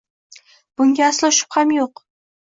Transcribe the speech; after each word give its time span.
Bunga 0.81 1.03
aslo 1.07 1.29
shubham 1.39 1.75
yo’q. 1.75 2.03